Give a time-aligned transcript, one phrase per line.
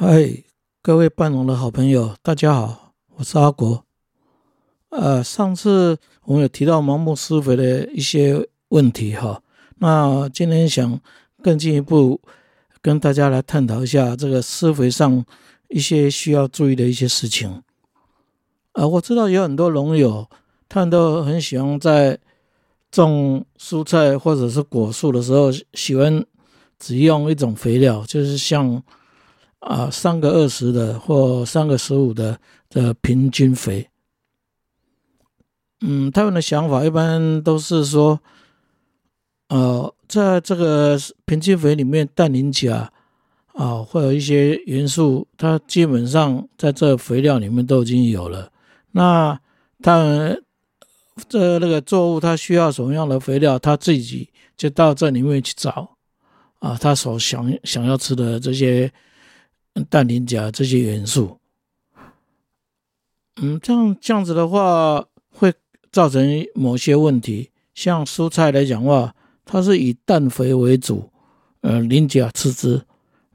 [0.00, 0.44] 嗨，
[0.80, 3.84] 各位半农的好朋友，大家好，我是阿国。
[4.90, 9.42] 呃，上次我们有提到盲目施肥的一些问题哈，
[9.78, 11.00] 那今天想
[11.42, 12.20] 更进一步
[12.80, 15.24] 跟大家来探讨一下这个施肥上
[15.66, 17.60] 一些需要注意的一些事情。
[18.74, 20.24] 啊、我知道有很多农友，
[20.68, 22.16] 他们都很喜欢在
[22.92, 26.24] 种蔬菜或者是果树的时候，喜欢
[26.78, 28.80] 只用一种肥料，就是像。
[29.60, 32.38] 啊，三个二十的或三个十五的
[32.70, 33.88] 的平均肥，
[35.80, 38.20] 嗯，他们的想法一般都是说，
[39.48, 42.88] 呃，在这个平均肥里面，氮磷钾
[43.54, 48.52] 啊，会有一些元素，它基本上在这肥料里面都已经有了。
[48.92, 49.38] 那
[49.82, 50.44] 他们
[51.28, 55.96] 这那个作物它需要什么样的肥料，他自己就到这里面去找
[56.60, 58.90] 啊，他所想想要吃的这些。
[59.88, 61.38] 氮磷钾这些元素，
[63.36, 65.52] 嗯，这样这样子的话，会
[65.92, 67.50] 造成某些问题。
[67.74, 71.10] 像蔬菜来讲的话，它是以氮肥为主，
[71.60, 72.82] 呃，磷钾次之。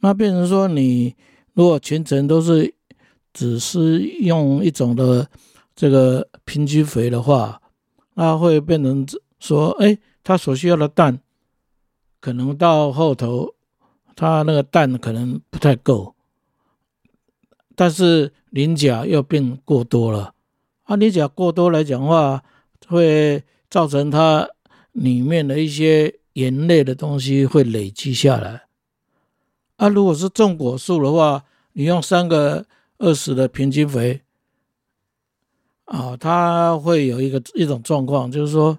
[0.00, 1.14] 那变成说，你
[1.52, 2.74] 如果全程都是
[3.34, 5.28] 只是用一种的
[5.76, 7.60] 这个平均肥的话，
[8.14, 9.06] 那会变成
[9.38, 11.20] 说，哎，它所需要的氮，
[12.18, 13.54] 可能到后头，
[14.16, 16.14] 它那个氮可能不太够。
[17.80, 20.34] 但是磷钾又变过多了，
[20.82, 22.44] 啊，磷钾过多来讲的话，
[22.86, 24.46] 会造成它
[24.92, 28.64] 里面的一些盐类的东西会累积下来。
[29.76, 32.66] 啊，如果是种果树的话，你用三个
[32.98, 34.20] 二十的平均肥，
[35.86, 38.78] 啊，它会有一个一种状况，就是说，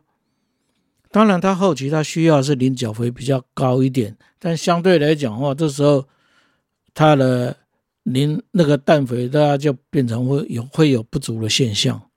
[1.09, 6.05] 当然它后期它需要是磷钾肥比较高一点，但相对来讲的话，这时候
[6.93, 7.57] 它的。
[8.03, 12.09] 您那个氮肥，它就变成会有会有不足的现象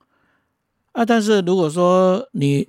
[0.93, 1.05] 啊。
[1.05, 2.67] 但是如果说你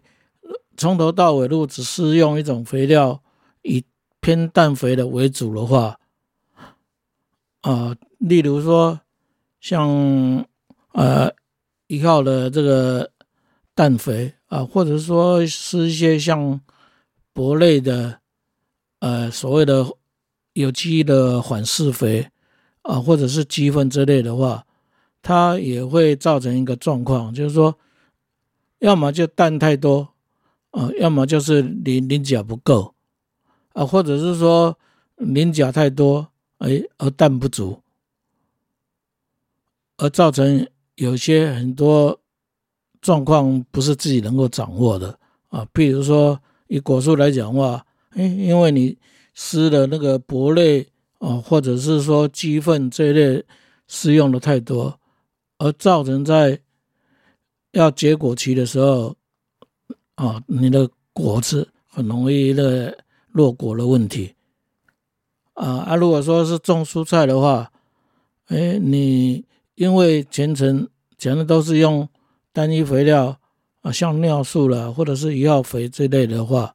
[0.76, 3.22] 从头到尾如果只是用一种肥料，
[3.62, 3.82] 以
[4.20, 5.98] 偏氮肥的为主的话，
[7.62, 9.00] 啊，例如说
[9.60, 10.46] 像
[10.92, 11.32] 呃
[11.86, 13.10] 一号的这个
[13.74, 16.60] 氮肥啊，或者说是一些像
[17.34, 18.20] 铂类的
[18.98, 19.86] 呃所谓的
[20.52, 22.28] 有机的缓释肥。
[22.86, 24.64] 啊，或者是鸡粪之类的话，
[25.20, 27.76] 它也会造成一个状况，就是说，
[28.78, 30.08] 要么就氮太多，
[30.70, 32.94] 啊，要么就是磷磷钾不够，
[33.72, 34.78] 啊，或者是说
[35.16, 37.82] 磷钾太多，哎，而氮不足，
[39.97, 40.64] 而造成
[40.94, 42.20] 有些很多
[43.00, 45.18] 状况不是自己能够掌握的
[45.48, 45.66] 啊。
[45.74, 48.97] 譬如说，以果树来讲的话，哎，因为你
[49.34, 50.86] 施的那个铂类。
[51.19, 53.43] 哦，或者是说鸡粪这一类
[53.88, 55.00] 施用的太多，
[55.56, 56.60] 而造成在
[57.72, 59.16] 要结果期的时候，
[60.16, 62.97] 啊，你的果子很容易的
[63.32, 64.34] 落果的问题。
[65.54, 67.72] 啊啊，如果说是种蔬菜的话，
[68.48, 69.43] 哎，你
[69.75, 72.06] 因为全程全的都是用
[72.53, 73.38] 单一肥料
[73.81, 76.75] 啊，像尿素了或者是一号肥这类的话，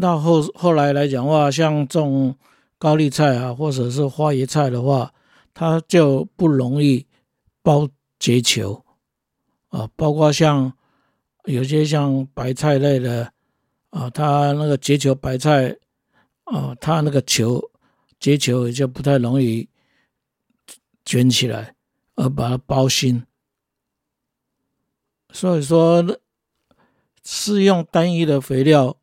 [0.00, 2.34] 到后后来来讲话，像种。
[2.80, 5.12] 高丽菜啊，或者是花椰菜的话，
[5.52, 7.06] 它就不容易
[7.60, 7.86] 包
[8.18, 8.82] 结球
[9.68, 9.86] 啊。
[9.96, 10.72] 包括像
[11.44, 13.30] 有些像白菜类的
[13.90, 15.76] 啊，它那个结球白菜
[16.44, 17.62] 啊，它那个球
[18.18, 19.68] 结球也就不太容易
[21.04, 21.74] 卷起来，
[22.14, 23.22] 而把它包心。
[25.34, 26.18] 所以说，
[27.22, 28.96] 施用单一的肥料，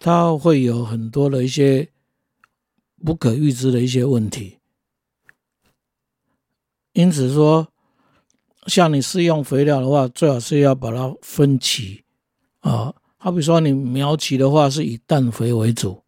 [0.00, 1.90] 它会有很多的一些。
[3.04, 4.58] 不可预知的一些问题，
[6.92, 7.68] 因此说，
[8.66, 12.02] 像你施用肥料的话，最好是要把它分期
[12.60, 12.94] 啊。
[13.18, 16.02] 好比说你苗期的话，是以氮肥为主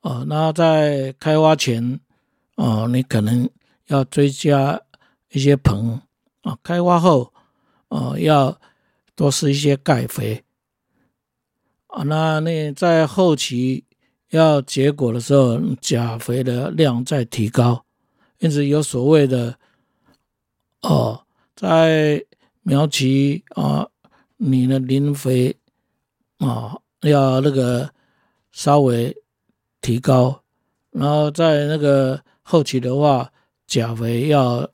[0.00, 0.24] 啊。
[0.26, 2.00] 那在开花前
[2.56, 3.48] 啊，你可能
[3.86, 4.80] 要追加
[5.30, 6.00] 一些硼
[6.42, 6.58] 啊。
[6.62, 7.32] 开花后
[7.88, 8.60] 啊，要
[9.14, 10.42] 多施一些钙肥
[11.86, 12.02] 啊。
[12.02, 13.84] 那那在后期。
[14.30, 17.84] 要结果的时候，钾肥的量再提高，
[18.40, 19.58] 因此有所谓的
[20.82, 21.24] 哦，
[21.56, 22.22] 在
[22.62, 23.88] 苗期啊，
[24.36, 25.56] 你的磷肥
[26.38, 27.90] 啊要那个
[28.52, 29.16] 稍微
[29.80, 30.42] 提高，
[30.90, 33.32] 然后在那个后期的话，
[33.66, 34.68] 钾肥要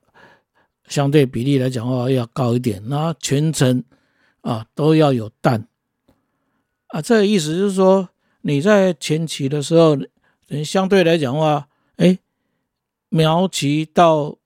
[0.89, 3.85] 相对比例来讲的话要高一点，那全程
[4.41, 5.69] 啊都要有氮。
[6.89, 8.09] 啊，这个意思就是说。
[8.47, 9.97] 你在前期的时候，
[10.47, 12.19] 等相对来讲的话，哎，
[13.09, 14.37] 苗期到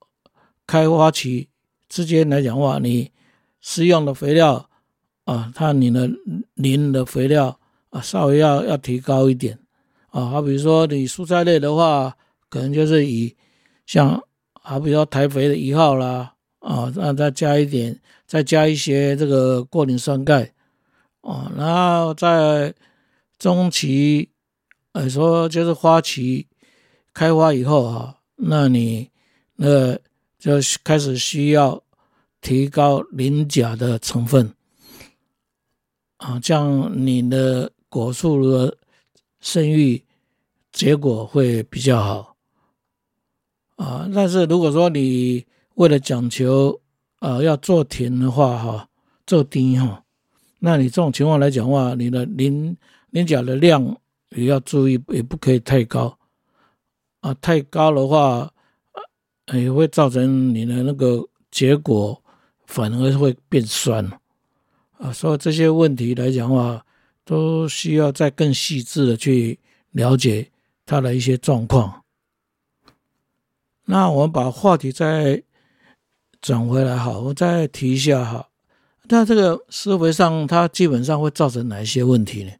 [0.65, 1.49] 开花期
[1.89, 3.11] 之间来讲的话，你
[3.59, 4.69] 施用的肥料
[5.25, 6.09] 啊，它你的
[6.53, 7.59] 磷的肥料
[7.89, 9.59] 啊，稍微要要提高一点
[10.11, 10.27] 啊。
[10.27, 12.15] 好比如说你蔬菜类的话，
[12.47, 13.35] 可能就是以
[13.85, 14.23] 像
[14.53, 20.53] 好比说台肥的一号啦啊，让再加一点，再加一些这个过磷酸钙
[21.19, 22.73] 啊，然后再
[23.39, 24.29] 中期，
[24.91, 26.45] 呃说就是花期
[27.13, 28.17] 开花以后哈。
[28.35, 29.09] 那你
[29.55, 29.93] 那
[30.37, 30.53] 就
[30.83, 31.81] 开始需要
[32.41, 34.53] 提高磷钾的成分
[36.17, 38.77] 啊，这样你的果树的
[39.41, 40.03] 生育
[40.71, 42.35] 结果会比较好
[43.75, 44.09] 啊。
[44.13, 45.45] 但是如果说你
[45.75, 46.79] 为了讲求
[47.19, 48.89] 啊要做甜的话哈，
[49.25, 50.03] 做低哈，
[50.59, 52.77] 那你这种情况来讲的话，你的磷
[53.11, 53.97] 磷钾的量
[54.29, 56.17] 也要注意，也不可以太高。
[57.21, 58.51] 啊，太高的话，
[59.53, 62.21] 也会造成你的那个结果
[62.65, 64.05] 反而会变酸
[64.97, 65.11] 啊。
[65.11, 66.85] 所以这些问题来讲的话，
[67.25, 69.59] 都需要再更细致的去
[69.91, 70.49] 了解
[70.85, 72.03] 它的一些状况。
[73.85, 75.43] 那我们把话题再
[76.39, 78.47] 转回来，好，我再提一下哈。
[79.05, 82.51] 那这个施肥上，它基本上会造成哪一些问题呢？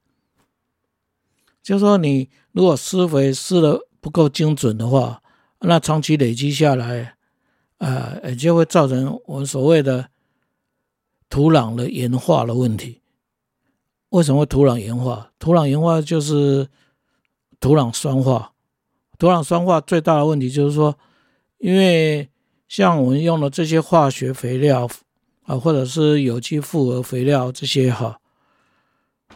[1.61, 3.81] 就是说，你如果施肥施的。
[4.01, 5.21] 不够精准的话，
[5.59, 7.15] 那长期累积下来，
[7.79, 10.09] 呃，也就会造成我们所谓的
[11.29, 13.01] 土壤的盐化的问题。
[14.11, 15.29] 为什么会土壤盐化？
[15.37, 16.69] 土壤盐化就是
[17.59, 18.53] 土壤酸化。
[19.17, 20.97] 土壤酸化最大的问题就是说，
[21.57, 22.29] 因为
[22.69, 24.89] 像我们用的这些化学肥料
[25.43, 28.21] 啊，或者是有机复合肥料这些哈，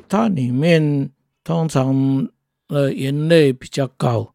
[0.08, 1.12] 它里面
[1.44, 2.30] 通常
[2.68, 4.34] 呃盐类比较高。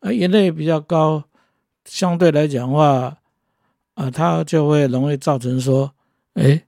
[0.00, 1.24] 啊，盐类比较高，
[1.84, 3.18] 相对来讲的话，
[3.94, 5.94] 啊，它就会容易造成说，
[6.34, 6.66] 哎，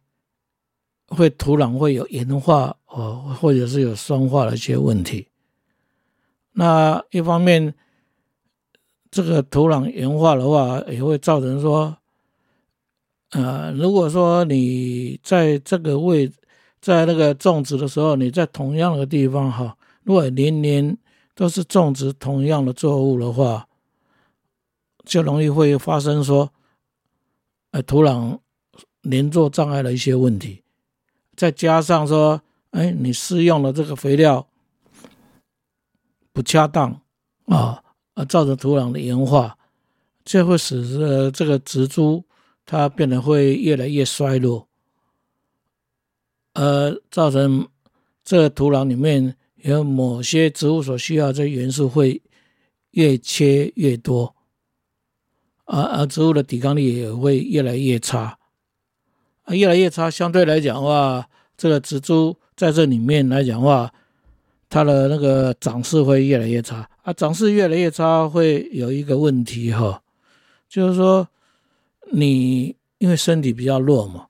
[1.08, 5.28] 会土壤会有盐化哦，或者是有酸化的一些问题。
[6.52, 7.74] 那一方面，
[9.10, 11.98] 这个土壤盐化的话，也会造成说，
[13.32, 16.32] 呃，如果说你在这个位，
[16.80, 20.96] 在那个种植的时候，你在同样的地方哈，如果年年
[21.34, 23.68] 都是种植同样的作物的话，
[25.04, 26.52] 就容易会发生说，
[27.72, 28.38] 呃，土壤
[29.02, 30.62] 连作障碍的一些问题，
[31.34, 32.40] 再加上说，
[32.70, 34.46] 哎，你施用的这个肥料
[36.32, 37.00] 不恰当
[37.46, 37.82] 啊，
[38.14, 39.56] 而造成土壤的盐化，
[40.24, 42.24] 这会使得这个植株
[42.64, 44.67] 它变得会越来越衰弱，
[46.58, 47.68] 而造成
[48.24, 49.36] 这个土壤里面。
[49.62, 52.22] 有某些植物所需要这元素会
[52.92, 54.32] 越缺越多，
[55.64, 58.38] 而而植物的抵抗力也会越来越差，
[59.42, 60.08] 啊，越来越差。
[60.08, 63.92] 相对来讲的话，这个植株在这里面来讲的话，
[64.70, 66.88] 它的那个长势会越来越差。
[67.02, 70.00] 啊，长势越来越差会有一个问题哈，
[70.68, 71.28] 就是说
[72.12, 74.27] 你因为身体比较弱嘛，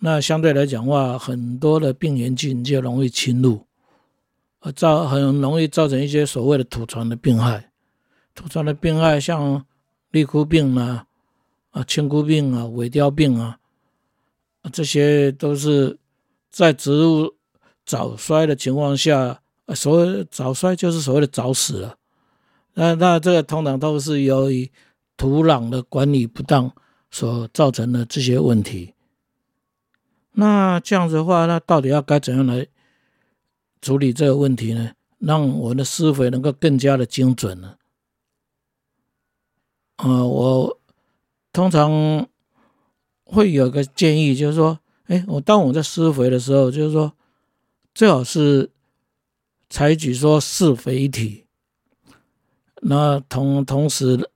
[0.00, 3.66] 那相对来讲的话，很多的病原菌就容易侵入。
[4.60, 7.70] 呃，造很容易造成一些所谓的土传的病害，
[8.34, 9.64] 土传的病害像
[10.10, 11.06] 立枯病啊、
[11.70, 13.58] 啊青枯病啊、萎凋病啊，
[14.72, 15.96] 这些都是
[16.50, 17.34] 在植物
[17.84, 19.40] 早衰的情况下，
[19.76, 21.96] 所谓早衰就是所谓的早死了。
[22.74, 24.68] 那那这个通常都是由于
[25.16, 26.70] 土壤的管理不当
[27.10, 28.92] 所造成的这些问题。
[30.32, 32.66] 那这样子的话，那到底要该怎样来？
[33.80, 37.76] 处理这个问题呢，让我的施肥能够更加的精准呢？
[39.98, 40.80] 呃，我
[41.52, 42.28] 通常
[43.24, 47.12] 会有个建议，就是说，哎，我当我在施肥的时候，就是说，
[47.94, 48.70] 最好是
[49.70, 51.46] 采取说适肥体，
[52.82, 54.28] 那同同时，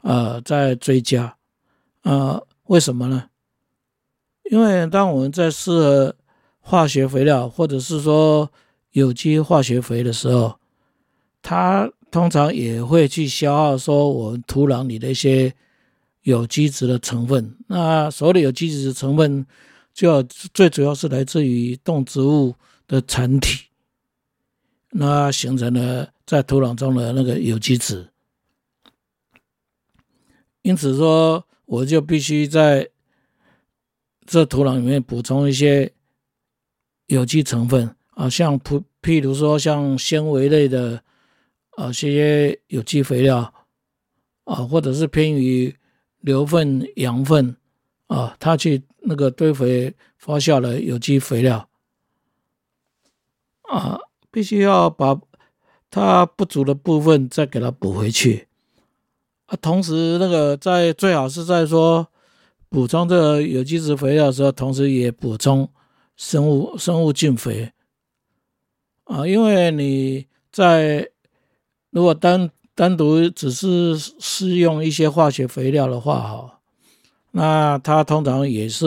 [0.00, 1.36] 呃，再追加，
[2.02, 3.29] 呃，为什么呢？
[4.50, 6.12] 因为当我们在施
[6.58, 8.50] 化学肥料，或者是说
[8.90, 10.58] 有机化学肥的时候，
[11.40, 15.54] 它通常也会去消耗说我们土壤里的一些
[16.22, 17.56] 有机质的成分。
[17.68, 19.46] 那所谓的有机质的成分，
[19.94, 22.52] 就最主要是来自于动植物
[22.88, 23.66] 的产体，
[24.90, 28.08] 那形成了在土壤中的那个有机质。
[30.62, 32.88] 因此说，我就必须在
[34.30, 35.92] 这土壤里面补充一些
[37.06, 37.92] 有机成分。
[38.10, 41.02] 啊，像普譬如说，像纤维类的
[41.70, 43.52] 啊，这些有机肥料
[44.44, 45.74] 啊，或者是偏于
[46.20, 47.56] 牛粪、羊粪
[48.06, 51.68] 啊，它去那个堆肥发酵了有机肥料
[53.62, 53.98] 啊，
[54.30, 55.18] 必须要把
[55.90, 58.46] 它不足的部分再给它补回去
[59.46, 59.56] 啊。
[59.60, 62.06] 同时，那个在最好是在说
[62.70, 65.68] 补充这个有机质肥料的时候，同时也补充
[66.16, 67.72] 生物生物菌肥
[69.04, 71.10] 啊，因为你在
[71.90, 76.60] 如果单单独只是施用一些化学肥料的话，哈，
[77.32, 78.86] 那它通常也是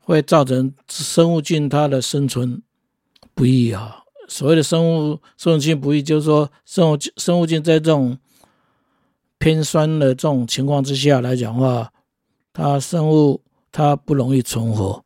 [0.00, 2.60] 会造成生物菌它的生存
[3.34, 4.02] 不易啊。
[4.26, 8.18] 所谓的生物生物菌不易，就是说生物生物菌在这种
[9.38, 11.92] 偏酸的这种情况之下来讲的话，
[12.54, 15.04] 它生物它不容易存活，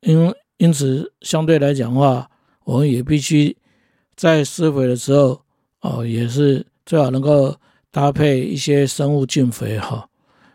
[0.00, 2.30] 因因此相对来讲的话，
[2.64, 3.56] 我们也必须
[4.14, 5.40] 在施肥的时候
[5.80, 6.66] 哦，也是。
[6.88, 7.54] 最好能够
[7.90, 10.08] 搭配一些生物菌肥哈，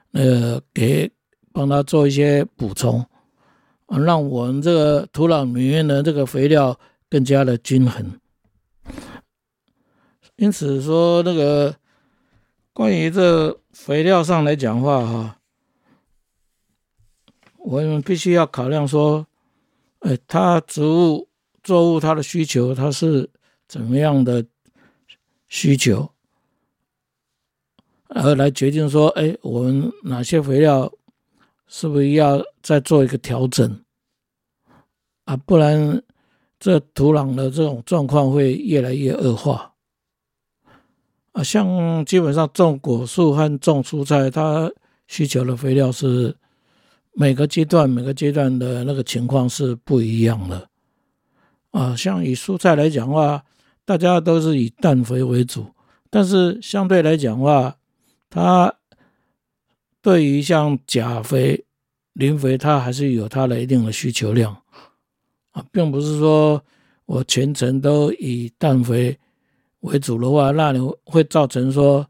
[0.10, 1.08] 那个给
[1.52, 3.06] 帮他做一些补充，
[3.86, 6.76] 啊，让我们这个土壤里面的这个肥料
[7.08, 8.20] 更加的均衡。
[10.38, 11.76] 因此说，那个
[12.74, 15.38] 关于这肥料上来讲话哈，
[17.64, 19.26] 我们必须要考量说，
[20.00, 21.30] 哎，它植物
[21.64, 23.30] 作物它的需求它是
[23.68, 24.46] 怎么样的
[25.48, 26.12] 需求？
[28.10, 30.92] 而来决定说，哎，我们哪些肥料
[31.68, 33.84] 是不是要再做一个调整
[35.24, 35.38] 啊？
[35.38, 36.04] 不然
[36.60, 39.74] 这土壤的这种状况会越来越恶化
[41.32, 41.42] 啊。
[41.42, 44.70] 像基本上种果树和种蔬菜，它
[45.08, 46.36] 需求的肥料是
[47.14, 50.70] 每个阶段每个阶段的那个情况是不一样的
[51.72, 51.96] 啊。
[51.96, 53.44] 像以蔬菜来讲的话，
[53.86, 55.68] 大家都是以氮肥为主，
[56.10, 57.78] 但是相对来讲的话，
[58.30, 58.74] 它
[60.02, 61.64] 对于像钾肥、
[62.14, 64.58] 磷肥，它还是有它的一定的需求量
[65.52, 66.64] 啊，并不是说
[67.06, 69.18] 我全程都以氮肥
[69.82, 72.06] 为主的话，那你会造成说，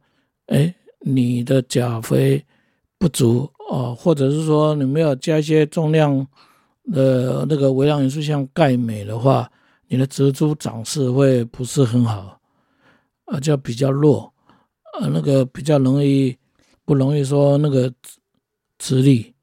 [0.45, 2.45] 哎，你的钾肥
[3.03, 6.25] 不足哦，或者是说你没有加一些重量
[6.93, 9.51] 的那个微量元素，像钙、镁的话，
[9.89, 12.39] 你的植株长势会不是很好，
[13.25, 14.33] 啊，就比较弱。
[14.93, 16.33] 呃，那个比较容易，
[16.85, 17.93] 不容易说那个
[18.77, 19.33] 直立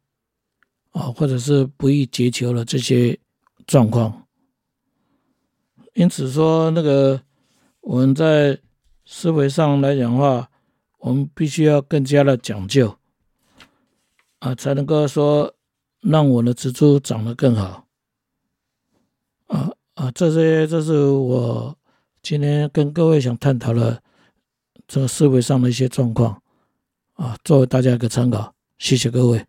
[0.92, 3.18] 啊，或者是不易结球的这些
[3.66, 4.26] 状况。
[5.92, 7.20] 因此说，那个
[7.82, 8.58] 我们在
[9.04, 10.48] 思维上来讲的话，
[11.00, 12.96] 我们必须要更加的讲究
[14.40, 15.54] 啊，才能够说
[16.00, 17.86] 让我的植株长得更好。
[19.46, 21.74] 啊啊，这些这是我
[22.22, 24.02] 今天跟各位想探讨的。
[24.92, 26.42] 这个社会上的一些状况，
[27.12, 29.46] 啊，作为大家一个参考，谢谢各位。